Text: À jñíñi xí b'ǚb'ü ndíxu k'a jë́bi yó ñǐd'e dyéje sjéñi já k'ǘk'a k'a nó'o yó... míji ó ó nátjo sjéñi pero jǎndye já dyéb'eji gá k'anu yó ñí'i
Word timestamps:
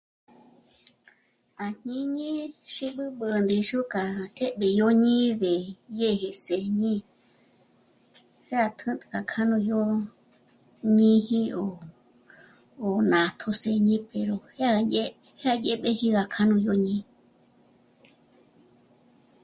À 1.65 1.67
jñíñi 1.79 2.29
xí 2.73 2.87
b'ǚb'ü 2.95 3.27
ndíxu 3.43 3.79
k'a 3.91 4.03
jë́bi 4.37 4.67
yó 4.79 4.87
ñǐd'e 5.03 5.53
dyéje 5.95 6.29
sjéñi 6.43 6.93
já 8.49 8.61
k'ǘk'a 8.79 9.19
k'a 9.29 9.41
nó'o 9.49 9.63
yó... 9.69 9.79
míji 10.95 11.41
ó 11.65 11.67
ó 12.85 12.87
nátjo 13.11 13.49
sjéñi 13.61 13.95
pero 14.09 14.35
jǎndye 14.59 15.03
já 15.41 15.51
dyéb'eji 15.63 16.07
gá 16.15 16.23
k'anu 16.33 16.55
yó 16.65 16.73
ñí'i 16.83 17.01